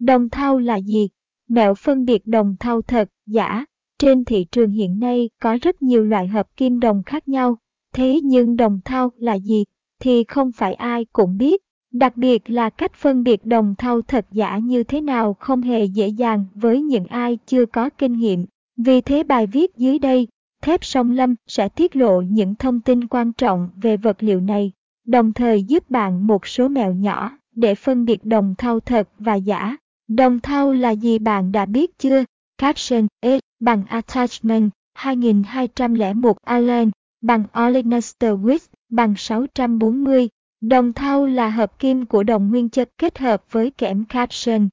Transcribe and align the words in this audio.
Đồng 0.00 0.28
thau 0.28 0.58
là 0.58 0.76
gì? 0.76 1.08
Mẹo 1.48 1.74
phân 1.74 2.04
biệt 2.04 2.26
đồng 2.26 2.56
thau 2.60 2.82
thật, 2.82 3.08
giả. 3.26 3.64
Trên 3.98 4.24
thị 4.24 4.46
trường 4.52 4.70
hiện 4.70 5.00
nay 5.00 5.30
có 5.40 5.58
rất 5.62 5.82
nhiều 5.82 6.04
loại 6.04 6.26
hợp 6.26 6.56
kim 6.56 6.80
đồng 6.80 7.02
khác 7.02 7.28
nhau. 7.28 7.56
Thế 7.94 8.20
nhưng 8.20 8.56
đồng 8.56 8.80
thau 8.84 9.12
là 9.16 9.38
gì? 9.38 9.64
Thì 10.00 10.24
không 10.24 10.52
phải 10.52 10.74
ai 10.74 11.04
cũng 11.12 11.38
biết. 11.38 11.62
Đặc 11.92 12.16
biệt 12.16 12.50
là 12.50 12.70
cách 12.70 12.94
phân 12.94 13.22
biệt 13.22 13.46
đồng 13.46 13.74
thau 13.78 14.02
thật 14.02 14.26
giả 14.32 14.58
như 14.58 14.82
thế 14.84 15.00
nào 15.00 15.36
không 15.40 15.62
hề 15.62 15.84
dễ 15.84 16.08
dàng 16.08 16.44
với 16.54 16.82
những 16.82 17.06
ai 17.06 17.38
chưa 17.46 17.66
có 17.66 17.90
kinh 17.90 18.12
nghiệm. 18.12 18.46
Vì 18.76 19.00
thế 19.00 19.22
bài 19.22 19.46
viết 19.46 19.76
dưới 19.76 19.98
đây, 19.98 20.28
thép 20.62 20.84
sông 20.84 21.10
lâm 21.10 21.34
sẽ 21.46 21.68
tiết 21.68 21.96
lộ 21.96 22.20
những 22.20 22.54
thông 22.54 22.80
tin 22.80 23.06
quan 23.06 23.32
trọng 23.32 23.70
về 23.76 23.96
vật 23.96 24.22
liệu 24.22 24.40
này, 24.40 24.72
đồng 25.06 25.32
thời 25.32 25.62
giúp 25.62 25.90
bạn 25.90 26.26
một 26.26 26.46
số 26.46 26.68
mẹo 26.68 26.94
nhỏ 26.94 27.30
để 27.54 27.74
phân 27.74 28.04
biệt 28.04 28.24
đồng 28.24 28.54
thau 28.58 28.80
thật 28.80 29.08
và 29.18 29.34
giả. 29.34 29.76
Đồng 30.16 30.40
thau 30.40 30.72
là 30.72 30.90
gì 30.90 31.18
bạn 31.18 31.52
đã 31.52 31.66
biết 31.66 31.98
chưa? 31.98 32.24
Caption 32.58 33.06
S 33.22 33.38
bằng 33.60 33.84
Attachment 33.88 34.70
2201 34.94 36.36
Allen, 36.42 36.90
bằng 37.20 37.44
Olenester 37.60 38.32
with 38.32 38.58
bằng 38.88 39.14
640. 39.16 40.28
Đồng 40.60 40.92
thau 40.92 41.26
là 41.26 41.48
hợp 41.48 41.78
kim 41.78 42.06
của 42.06 42.22
đồng 42.22 42.50
nguyên 42.50 42.68
chất 42.68 42.90
kết 42.98 43.18
hợp 43.18 43.42
với 43.50 43.70
kẽm 43.70 44.04
Caption. 44.04 44.68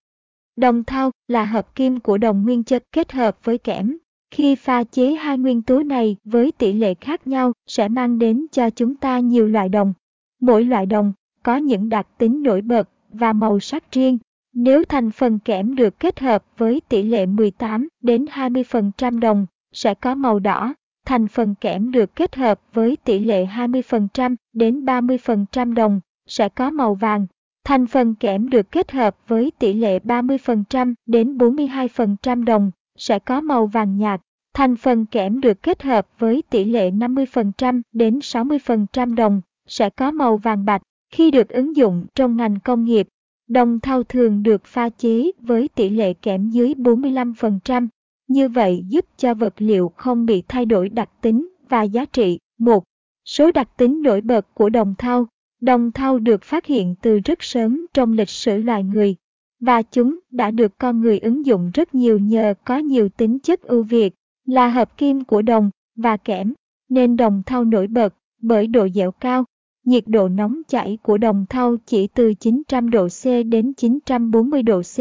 Đồng 0.56 0.84
thau 0.84 1.12
là 1.28 1.46
hợp 1.46 1.76
kim 1.76 2.00
của 2.00 2.18
đồng 2.18 2.44
nguyên 2.44 2.64
chất 2.64 2.84
kết 2.92 3.12
hợp 3.12 3.38
với 3.44 3.58
kẽm. 3.58 3.98
Khi 4.32 4.56
pha 4.56 4.84
chế 4.84 5.14
hai 5.14 5.38
nguyên 5.38 5.62
tố 5.62 5.84
này 5.84 6.16
với 6.24 6.52
tỷ 6.52 6.74
lệ 6.74 6.94
khác 6.94 7.28
nhau 7.28 7.54
sẽ 7.68 7.88
mang 7.88 8.20
đến 8.20 8.46
cho 8.52 8.70
chúng 8.70 8.96
ta 8.96 9.20
nhiều 9.20 9.48
loại 9.48 9.70
đồng. 9.70 9.94
Mỗi 10.42 10.64
loại 10.64 10.86
đồng 10.86 11.14
có 11.44 11.58
những 11.58 11.90
đặc 11.90 12.08
tính 12.18 12.44
nổi 12.44 12.62
bật 12.62 12.90
và 13.14 13.34
màu 13.34 13.60
sắc 13.60 13.92
riêng. 13.92 14.18
Nếu 14.60 14.84
thành 14.90 15.12
phần 15.12 15.40
kẽm 15.40 15.76
được 15.76 16.00
kết 16.00 16.20
hợp 16.20 16.44
với 16.58 16.82
tỷ 16.90 17.04
lệ 17.04 17.26
18 17.26 17.88
đến 18.02 18.26
20% 18.26 19.20
đồng, 19.20 19.46
sẽ 19.74 19.94
có 19.94 20.16
màu 20.16 20.40
đỏ. 20.40 20.74
Thành 21.06 21.28
phần 21.28 21.56
kẽm 21.56 21.92
được 21.92 22.16
kết 22.16 22.36
hợp 22.36 22.60
với 22.74 22.98
tỷ 23.04 23.20
lệ 23.20 23.46
20% 23.46 24.36
đến 24.54 24.86
30% 24.86 25.74
đồng, 25.74 26.00
sẽ 26.28 26.50
có 26.50 26.70
màu 26.70 26.94
vàng. 26.96 27.28
Thành 27.64 27.88
phần 27.88 28.16
kẽm 28.16 28.50
được 28.50 28.72
kết 28.72 28.92
hợp 28.92 29.18
với 29.28 29.52
tỷ 29.60 29.74
lệ 29.74 30.00
30% 30.00 30.94
đến 31.06 31.38
42% 31.38 32.44
đồng, 32.44 32.72
sẽ 32.98 33.20
có 33.20 33.42
màu 33.42 33.68
vàng 33.68 33.98
nhạt. 33.98 34.22
Thành 34.54 34.76
phần 34.76 35.06
kẽm 35.06 35.42
được 35.42 35.64
kết 35.64 35.84
hợp 35.84 36.08
với 36.20 36.44
tỷ 36.50 36.66
lệ 36.66 36.92
50% 36.92 37.82
đến 37.94 38.20
60% 38.20 39.16
đồng, 39.16 39.42
sẽ 39.68 39.90
có 39.90 40.12
màu 40.12 40.38
vàng 40.38 40.66
bạch. 40.66 40.82
Khi 41.14 41.32
được 41.32 41.50
ứng 41.50 41.76
dụng 41.76 42.06
trong 42.16 42.38
ngành 42.38 42.60
công 42.60 42.84
nghiệp, 42.84 43.08
đồng 43.48 43.80
thau 43.80 44.04
thường 44.04 44.44
được 44.44 44.66
pha 44.66 44.90
chế 44.90 45.32
với 45.42 45.68
tỷ 45.76 45.90
lệ 45.90 46.14
kẽm 46.14 46.50
dưới 46.50 46.74
45%. 46.74 47.88
Như 48.28 48.50
vậy 48.50 48.84
giúp 48.88 49.06
cho 49.18 49.34
vật 49.34 49.54
liệu 49.58 49.92
không 49.96 50.26
bị 50.26 50.44
thay 50.48 50.66
đổi 50.66 50.90
đặc 50.90 51.10
tính 51.22 51.50
và 51.70 51.84
giá 51.84 52.06
trị. 52.06 52.40
Một 52.60 52.84
Số 53.26 53.52
đặc 53.52 53.70
tính 53.78 54.02
nổi 54.02 54.22
bật 54.22 54.54
của 54.54 54.70
đồng 54.70 54.96
thau 54.98 55.28
Đồng 55.62 55.92
thau 55.92 56.20
được 56.20 56.44
phát 56.44 56.66
hiện 56.66 56.96
từ 57.02 57.20
rất 57.20 57.44
sớm 57.44 57.86
trong 57.94 58.14
lịch 58.14 58.30
sử 58.30 58.58
loài 58.58 58.84
người, 58.84 59.16
và 59.60 59.82
chúng 59.82 60.20
đã 60.32 60.52
được 60.52 60.78
con 60.78 61.02
người 61.02 61.20
ứng 61.20 61.46
dụng 61.46 61.72
rất 61.74 61.96
nhiều 61.96 62.20
nhờ 62.20 62.54
có 62.66 62.78
nhiều 62.78 63.10
tính 63.10 63.40
chất 63.40 63.62
ưu 63.62 63.84
việt, 63.84 64.14
là 64.46 64.68
hợp 64.68 64.98
kim 64.98 65.24
của 65.24 65.42
đồng 65.42 65.70
và 65.96 66.18
kẽm, 66.18 66.54
nên 66.90 67.18
đồng 67.18 67.44
thau 67.46 67.64
nổi 67.64 67.88
bật 67.88 68.14
bởi 68.42 68.68
độ 68.68 68.88
dẻo 68.90 69.12
cao, 69.12 69.46
nhiệt 69.88 70.04
độ 70.08 70.30
nóng 70.30 70.62
chảy 70.68 70.98
của 71.02 71.18
đồng 71.18 71.46
thau 71.50 71.76
chỉ 71.86 72.08
từ 72.08 72.34
900 72.34 72.90
độ 72.90 73.08
C 73.08 73.26
đến 73.46 73.74
940 73.74 74.64
độ 74.64 74.82
C. 74.82 74.98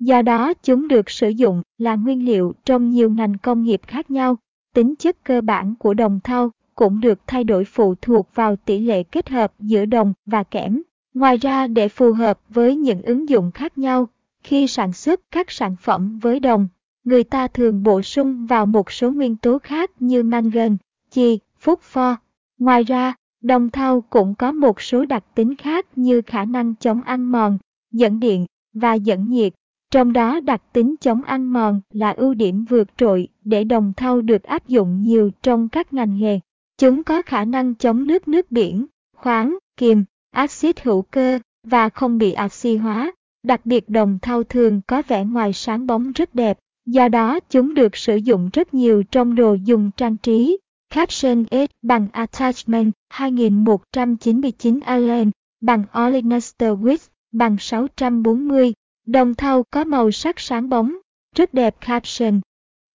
Do 0.00 0.22
đó 0.22 0.54
chúng 0.62 0.88
được 0.88 1.10
sử 1.10 1.28
dụng 1.28 1.62
là 1.78 1.94
nguyên 1.94 2.24
liệu 2.24 2.52
trong 2.64 2.90
nhiều 2.90 3.10
ngành 3.10 3.38
công 3.38 3.62
nghiệp 3.62 3.80
khác 3.86 4.10
nhau. 4.10 4.36
Tính 4.74 4.94
chất 4.96 5.24
cơ 5.24 5.40
bản 5.40 5.74
của 5.78 5.94
đồng 5.94 6.20
thau 6.24 6.50
cũng 6.74 7.00
được 7.00 7.18
thay 7.26 7.44
đổi 7.44 7.64
phụ 7.64 7.94
thuộc 7.94 8.28
vào 8.34 8.56
tỷ 8.56 8.78
lệ 8.78 9.02
kết 9.02 9.28
hợp 9.28 9.52
giữa 9.60 9.84
đồng 9.84 10.12
và 10.26 10.42
kẽm. 10.42 10.82
Ngoài 11.14 11.36
ra 11.36 11.66
để 11.66 11.88
phù 11.88 12.12
hợp 12.12 12.40
với 12.48 12.76
những 12.76 13.02
ứng 13.02 13.28
dụng 13.28 13.50
khác 13.50 13.78
nhau, 13.78 14.08
khi 14.42 14.66
sản 14.66 14.92
xuất 14.92 15.20
các 15.30 15.50
sản 15.50 15.76
phẩm 15.80 16.18
với 16.18 16.40
đồng, 16.40 16.68
người 17.04 17.24
ta 17.24 17.48
thường 17.48 17.82
bổ 17.82 18.02
sung 18.02 18.46
vào 18.46 18.66
một 18.66 18.92
số 18.92 19.10
nguyên 19.10 19.36
tố 19.36 19.58
khác 19.58 19.90
như 20.00 20.22
mangan, 20.22 20.76
chì, 21.10 21.38
phốt 21.58 21.78
pho. 21.80 22.16
Ngoài 22.58 22.84
ra, 22.84 23.14
đồng 23.40 23.70
thau 23.70 24.00
cũng 24.00 24.34
có 24.34 24.52
một 24.52 24.80
số 24.80 25.04
đặc 25.04 25.24
tính 25.34 25.56
khác 25.56 25.86
như 25.96 26.22
khả 26.26 26.44
năng 26.44 26.74
chống 26.74 27.02
ăn 27.02 27.32
mòn, 27.32 27.58
dẫn 27.92 28.20
điện 28.20 28.46
và 28.74 28.94
dẫn 28.94 29.30
nhiệt. 29.30 29.52
Trong 29.90 30.12
đó 30.12 30.40
đặc 30.40 30.62
tính 30.72 30.94
chống 31.00 31.22
ăn 31.22 31.52
mòn 31.52 31.80
là 31.90 32.10
ưu 32.10 32.34
điểm 32.34 32.64
vượt 32.64 32.88
trội 32.96 33.28
để 33.44 33.64
đồng 33.64 33.92
thau 33.96 34.22
được 34.22 34.42
áp 34.42 34.68
dụng 34.68 35.02
nhiều 35.02 35.30
trong 35.42 35.68
các 35.68 35.92
ngành 35.92 36.18
nghề. 36.18 36.40
Chúng 36.78 37.02
có 37.02 37.22
khả 37.22 37.44
năng 37.44 37.74
chống 37.74 38.06
nước 38.06 38.28
nước 38.28 38.50
biển, 38.50 38.86
khoáng, 39.16 39.58
kiềm, 39.76 40.04
axit 40.30 40.80
hữu 40.80 41.02
cơ 41.02 41.38
và 41.64 41.88
không 41.88 42.18
bị 42.18 42.34
oxy 42.44 42.76
hóa. 42.76 43.12
Đặc 43.42 43.66
biệt 43.66 43.88
đồng 43.88 44.18
thau 44.22 44.42
thường 44.42 44.80
có 44.86 45.02
vẻ 45.08 45.24
ngoài 45.24 45.52
sáng 45.52 45.86
bóng 45.86 46.12
rất 46.12 46.34
đẹp, 46.34 46.58
do 46.86 47.08
đó 47.08 47.40
chúng 47.50 47.74
được 47.74 47.96
sử 47.96 48.16
dụng 48.16 48.50
rất 48.52 48.74
nhiều 48.74 49.02
trong 49.10 49.34
đồ 49.34 49.54
dùng 49.54 49.90
trang 49.96 50.16
trí. 50.16 50.58
Caption 50.96 51.44
S 51.50 51.70
bằng 51.82 52.08
Attachment 52.12 52.92
2199 53.08 54.80
Allen 54.80 55.30
bằng 55.60 55.84
Olenester 56.06 56.70
Width 56.70 57.08
bằng 57.32 57.56
640. 57.58 58.72
Đồng 59.06 59.34
thau 59.34 59.62
có 59.70 59.84
màu 59.84 60.10
sắc 60.10 60.40
sáng 60.40 60.68
bóng, 60.68 60.96
rất 61.34 61.54
đẹp 61.54 61.76
caption. 61.80 62.40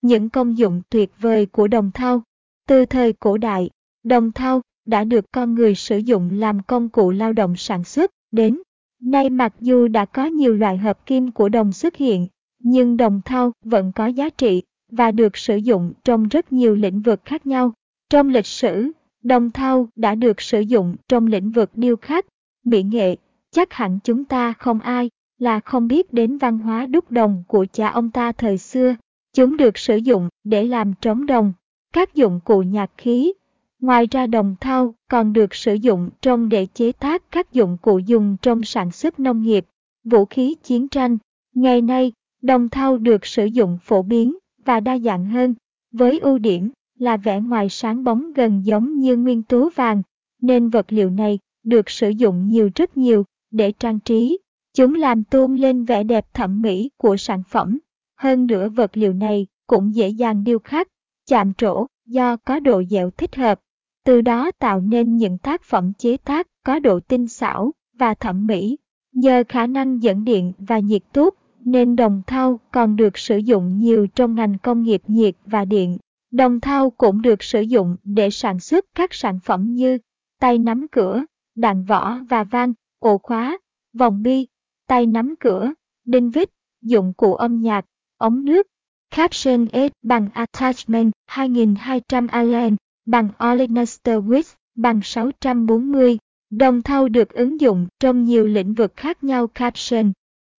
Những 0.01 0.29
công 0.29 0.57
dụng 0.57 0.81
tuyệt 0.90 1.11
vời 1.19 1.45
của 1.45 1.67
đồng 1.67 1.91
thau. 1.91 2.23
Từ 2.67 2.85
thời 2.85 3.13
cổ 3.13 3.38
đại, 3.38 3.69
đồng 4.03 4.31
thau 4.31 4.61
đã 4.85 5.03
được 5.03 5.25
con 5.31 5.56
người 5.56 5.75
sử 5.75 5.97
dụng 5.97 6.29
làm 6.40 6.63
công 6.63 6.90
cụ 6.90 7.11
lao 7.11 7.34
động 7.34 7.56
sản 7.57 7.84
xuất, 7.84 8.11
đến 8.31 8.61
nay 9.01 9.29
mặc 9.29 9.53
dù 9.59 9.88
đã 9.88 10.06
có 10.06 10.25
nhiều 10.25 10.56
loại 10.56 10.78
hợp 10.78 11.06
kim 11.06 11.31
của 11.31 11.50
đồng 11.50 11.72
xuất 11.72 11.95
hiện, 11.95 12.28
nhưng 12.59 12.97
đồng 12.97 13.22
thau 13.25 13.51
vẫn 13.63 13.91
có 13.91 14.07
giá 14.07 14.29
trị 14.29 14.63
và 14.91 15.11
được 15.11 15.38
sử 15.38 15.56
dụng 15.56 15.94
trong 16.03 16.28
rất 16.28 16.53
nhiều 16.53 16.75
lĩnh 16.75 17.01
vực 17.01 17.22
khác 17.25 17.47
nhau. 17.47 17.73
Trong 18.11 18.29
lịch 18.29 18.45
sử, 18.45 18.91
đồng 19.23 19.51
thau 19.51 19.88
đã 19.95 20.16
được 20.16 20.41
sử 20.41 20.59
dụng 20.59 20.95
trong 21.07 21.27
lĩnh 21.27 21.51
vực 21.51 21.72
điêu 21.73 21.95
khắc, 21.95 22.25
mỹ 22.63 22.83
nghệ, 22.83 23.16
chắc 23.51 23.73
hẳn 23.73 23.99
chúng 24.03 24.25
ta 24.25 24.53
không 24.53 24.79
ai 24.79 25.09
là 25.39 25.59
không 25.59 25.88
biết 25.88 26.13
đến 26.13 26.38
văn 26.38 26.59
hóa 26.59 26.85
đúc 26.85 27.11
đồng 27.11 27.44
của 27.47 27.66
cha 27.73 27.89
ông 27.89 28.11
ta 28.11 28.31
thời 28.31 28.57
xưa. 28.57 28.95
Chúng 29.33 29.57
được 29.57 29.77
sử 29.77 29.95
dụng 29.95 30.29
để 30.44 30.63
làm 30.63 30.94
trống 31.01 31.25
đồng, 31.25 31.53
các 31.94 32.16
dụng 32.16 32.39
cụ 32.44 32.61
nhạc 32.61 32.91
khí. 32.97 33.33
Ngoài 33.79 34.07
ra 34.11 34.28
đồng 34.28 34.55
thau 34.59 34.95
còn 35.09 35.33
được 35.33 35.55
sử 35.55 35.73
dụng 35.73 36.09
trong 36.22 36.49
để 36.49 36.67
chế 36.73 36.91
tác 36.91 37.31
các 37.31 37.53
dụng 37.53 37.78
cụ 37.81 37.99
dùng 37.99 38.38
trong 38.41 38.63
sản 38.63 38.91
xuất 38.91 39.19
nông 39.19 39.41
nghiệp, 39.41 39.66
vũ 40.03 40.25
khí 40.25 40.55
chiến 40.63 40.88
tranh. 40.88 41.17
Ngày 41.55 41.81
nay, 41.81 42.11
đồng 42.41 42.69
thau 42.69 42.97
được 42.97 43.25
sử 43.25 43.45
dụng 43.45 43.78
phổ 43.83 44.01
biến 44.01 44.38
và 44.66 44.79
đa 44.79 44.99
dạng 44.99 45.25
hơn, 45.25 45.55
với 45.91 46.19
ưu 46.19 46.38
điểm 46.38 46.72
là 47.01 47.17
vẻ 47.17 47.41
ngoài 47.41 47.69
sáng 47.69 48.03
bóng 48.03 48.34
gần 48.34 48.66
giống 48.66 49.00
như 49.00 49.17
nguyên 49.17 49.44
tố 49.44 49.69
vàng, 49.75 50.01
nên 50.41 50.69
vật 50.69 50.85
liệu 50.89 51.09
này 51.09 51.39
được 51.63 51.89
sử 51.89 52.09
dụng 52.09 52.47
nhiều 52.47 52.69
rất 52.75 52.97
nhiều 52.97 53.25
để 53.51 53.72
trang 53.72 54.00
trí. 54.00 54.39
Chúng 54.73 54.95
làm 54.95 55.23
tôn 55.23 55.56
lên 55.56 55.85
vẻ 55.85 56.03
đẹp 56.03 56.34
thẩm 56.34 56.61
mỹ 56.61 56.90
của 56.97 57.17
sản 57.17 57.44
phẩm. 57.50 57.79
Hơn 58.17 58.47
nữa 58.47 58.69
vật 58.69 58.97
liệu 58.97 59.13
này 59.13 59.47
cũng 59.67 59.95
dễ 59.95 60.07
dàng 60.09 60.44
điêu 60.44 60.59
khắc, 60.59 60.88
chạm 61.29 61.53
trổ 61.53 61.85
do 62.06 62.38
có 62.38 62.59
độ 62.59 62.84
dẻo 62.84 63.09
thích 63.09 63.35
hợp. 63.35 63.59
Từ 64.06 64.22
đó 64.22 64.51
tạo 64.59 64.81
nên 64.81 65.17
những 65.17 65.38
tác 65.38 65.63
phẩm 65.63 65.94
chế 65.94 66.17
tác 66.17 66.47
có 66.66 66.79
độ 66.79 67.00
tinh 67.00 67.28
xảo 67.28 67.72
và 68.00 68.13
thẩm 68.13 68.47
mỹ. 68.47 68.78
Nhờ 69.13 69.44
khả 69.50 69.67
năng 69.67 70.03
dẫn 70.03 70.23
điện 70.23 70.53
và 70.57 70.79
nhiệt 70.79 71.01
tốt 71.13 71.35
nên 71.59 71.95
đồng 71.95 72.22
thau 72.28 72.59
còn 72.72 72.96
được 72.96 73.17
sử 73.17 73.37
dụng 73.37 73.78
nhiều 73.78 74.08
trong 74.16 74.35
ngành 74.35 74.58
công 74.58 74.84
nghiệp 74.84 75.02
nhiệt 75.08 75.35
và 75.46 75.66
điện. 75.66 75.97
Đồng 76.31 76.59
thau 76.59 76.89
cũng 76.89 77.22
được 77.22 77.43
sử 77.43 77.61
dụng 77.61 77.97
để 78.03 78.29
sản 78.29 78.59
xuất 78.59 78.85
các 78.95 79.13
sản 79.13 79.39
phẩm 79.43 79.75
như 79.75 79.97
tay 80.39 80.57
nắm 80.57 80.87
cửa, 80.91 81.23
đạn 81.55 81.83
võ 81.83 82.19
và 82.29 82.43
van, 82.43 82.73
ổ 82.99 83.17
khóa, 83.17 83.57
vòng 83.93 84.23
bi, 84.23 84.47
tay 84.87 85.05
nắm 85.05 85.35
cửa, 85.39 85.73
đinh 86.05 86.29
vít, 86.29 86.49
dụng 86.81 87.13
cụ 87.13 87.35
âm 87.35 87.61
nhạc, 87.61 87.85
ống 88.17 88.45
nước. 88.45 88.67
Caption 89.16 89.67
S 89.73 89.91
bằng 90.01 90.29
Attachment 90.33 91.11
2200 91.25 92.28
Allen 92.28 92.75
bằng 93.05 93.29
Olenester 93.51 94.23
Width 94.23 94.55
bằng 94.75 95.01
640. 95.03 96.17
Đồng 96.49 96.81
thau 96.81 97.07
được 97.07 97.29
ứng 97.29 97.61
dụng 97.61 97.87
trong 97.99 98.25
nhiều 98.25 98.47
lĩnh 98.47 98.73
vực 98.73 98.93
khác 98.95 99.23
nhau 99.23 99.47
Caption. 99.47 100.11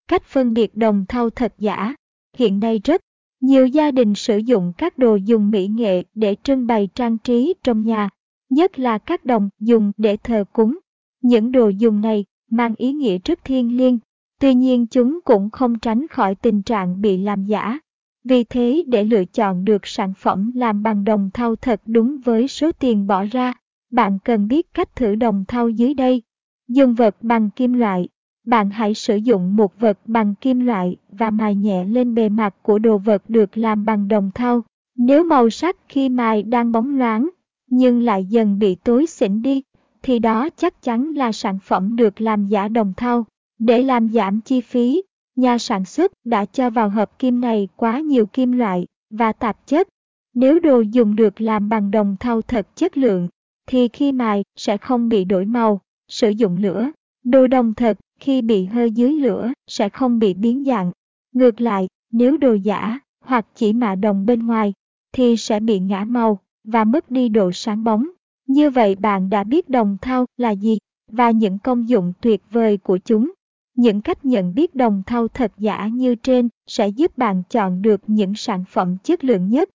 Cách 0.09 0.25
phân 0.25 0.55
biệt 0.55 0.77
đồng 0.77 1.05
thau 1.09 1.31
thật 1.31 1.55
giả. 1.59 1.95
Hiện 2.37 2.61
nay 2.61 2.81
rất 2.85 3.01
nhiều 3.43 3.67
gia 3.67 3.91
đình 3.91 4.15
sử 4.15 4.37
dụng 4.37 4.73
các 4.79 4.99
đồ 4.99 5.17
dùng 5.17 5.51
mỹ 5.51 5.67
nghệ 5.69 6.03
để 6.15 6.37
trưng 6.43 6.67
bày 6.67 6.89
trang 6.95 7.19
trí 7.19 7.55
trong 7.63 7.83
nhà, 7.83 8.09
nhất 8.51 8.79
là 8.79 8.99
các 8.99 9.25
đồng 9.25 9.49
dùng 9.61 9.93
để 9.97 10.17
thờ 10.17 10.45
cúng. 10.53 10.79
Những 11.23 11.53
đồ 11.53 11.69
dùng 11.69 12.01
này 12.01 12.25
mang 12.51 12.75
ý 12.77 12.93
nghĩa 12.93 13.19
rất 13.25 13.45
thiêng 13.45 13.77
liêng 13.77 13.99
Tuy 14.43 14.55
nhiên 14.55 14.87
chúng 14.87 15.21
cũng 15.25 15.51
không 15.51 15.79
tránh 15.79 16.07
khỏi 16.09 16.35
tình 16.35 16.63
trạng 16.63 17.01
bị 17.01 17.17
làm 17.17 17.45
giả. 17.45 17.79
Vì 18.25 18.45
thế 18.45 18.85
để 18.87 19.05
lựa 19.05 19.25
chọn 19.25 19.65
được 19.65 19.87
sản 19.87 20.13
phẩm 20.19 20.53
làm 20.55 20.83
bằng 20.83 21.05
đồng 21.05 21.31
thau 21.35 21.57
thật 21.57 21.83
đúng 21.87 22.21
với 22.25 22.49
số 22.49 22.73
tiền 22.73 23.07
bỏ 23.07 23.25
ra, 23.25 23.55
bạn 23.91 24.19
cần 24.25 24.49
biết 24.49 24.75
cách 24.75 24.97
thử 24.97 25.15
đồng 25.15 25.45
thau 25.49 25.69
dưới 25.69 25.95
đây. 25.95 26.23
Dùng 26.69 26.95
vật 26.95 27.17
bằng 27.21 27.51
kim 27.51 27.73
loại. 27.73 28.09
Bạn 28.47 28.71
hãy 28.71 28.95
sử 28.95 29.17
dụng 29.17 29.57
một 29.57 29.81
vật 29.81 29.99
bằng 30.05 30.35
kim 30.35 30.61
loại 30.61 30.97
và 31.11 31.31
mài 31.31 31.55
nhẹ 31.55 31.85
lên 31.85 32.15
bề 32.15 32.29
mặt 32.29 32.55
của 32.63 32.79
đồ 32.79 32.99
vật 32.99 33.23
được 33.29 33.59
làm 33.59 33.85
bằng 33.85 34.09
đồng 34.09 34.31
thau. 34.35 34.63
Nếu 34.97 35.25
màu 35.25 35.51
sắc 35.51 35.77
khi 35.89 36.09
mài 36.09 36.43
đang 36.43 36.73
bóng 36.73 36.99
loáng, 36.99 37.29
nhưng 37.71 38.03
lại 38.03 38.25
dần 38.25 38.59
bị 38.59 38.75
tối 38.75 39.07
xỉn 39.07 39.43
đi, 39.43 39.63
thì 40.03 40.19
đó 40.19 40.49
chắc 40.57 40.83
chắn 40.83 41.15
là 41.15 41.33
sản 41.33 41.59
phẩm 41.65 41.97
được 41.97 42.21
làm 42.21 42.47
giả 42.47 42.69
đồng 42.69 42.93
thau. 42.97 43.27
Để 43.59 43.83
làm 43.83 44.09
giảm 44.09 44.41
chi 44.41 44.61
phí, 44.61 45.03
nhà 45.37 45.59
sản 45.59 45.85
xuất 45.85 46.13
đã 46.25 46.45
cho 46.45 46.71
vào 46.71 46.89
hợp 46.89 47.19
kim 47.19 47.41
này 47.41 47.69
quá 47.77 48.01
nhiều 48.01 48.27
kim 48.27 48.53
loại 48.53 48.87
và 49.11 49.33
tạp 49.33 49.67
chất. 49.67 49.89
Nếu 50.35 50.61
đồ 50.61 50.81
dùng 50.81 51.17
được 51.17 51.41
làm 51.41 51.69
bằng 51.69 51.91
đồng 51.91 52.17
thau 52.21 52.43
thật 52.43 52.77
chất 52.77 52.97
lượng, 52.97 53.29
thì 53.67 53.89
khi 53.89 54.13
mài 54.13 54.45
sẽ 54.57 54.77
không 54.77 55.09
bị 55.09 55.25
đổi 55.25 55.45
màu, 55.45 55.81
sử 56.09 56.31
dụng 56.31 56.57
lửa. 56.57 56.91
Đồ 57.25 57.47
đồng 57.47 57.75
thật 57.75 57.99
khi 58.21 58.43
bị 58.43 58.65
hơi 58.65 58.91
dưới 58.91 59.13
lửa 59.13 59.53
sẽ 59.67 59.89
không 59.89 60.19
bị 60.19 60.35
biến 60.35 60.65
dạng. 60.65 60.93
Ngược 61.33 61.61
lại, 61.61 61.89
nếu 62.13 62.37
đồ 62.37 62.55
giả 62.55 62.99
hoặc 63.25 63.47
chỉ 63.55 63.73
mạ 63.73 63.95
đồng 63.95 64.27
bên 64.27 64.47
ngoài 64.47 64.73
thì 65.13 65.37
sẽ 65.37 65.61
bị 65.61 65.79
ngã 65.79 66.05
màu 66.05 66.39
và 66.65 66.85
mất 66.85 67.11
đi 67.11 67.29
độ 67.29 67.53
sáng 67.53 67.85
bóng. 67.85 68.07
Như 68.47 68.71
vậy 68.71 68.95
bạn 68.95 69.31
đã 69.31 69.45
biết 69.45 69.69
đồng 69.69 69.97
thau 70.01 70.27
là 70.37 70.51
gì 70.51 70.79
và 71.11 71.31
những 71.31 71.59
công 71.59 71.89
dụng 71.89 72.13
tuyệt 72.21 72.43
vời 72.51 72.77
của 72.77 72.99
chúng. 72.99 73.33
Những 73.77 74.01
cách 74.01 74.25
nhận 74.25 74.55
biết 74.55 74.75
đồng 74.75 75.03
thau 75.07 75.29
thật 75.29 75.53
giả 75.59 75.87
như 75.87 76.15
trên 76.15 76.49
sẽ 76.67 76.89
giúp 76.89 77.19
bạn 77.19 77.43
chọn 77.51 77.83
được 77.83 78.01
những 78.07 78.35
sản 78.35 78.65
phẩm 78.69 78.97
chất 79.05 79.25
lượng 79.25 79.49
nhất 79.49 79.71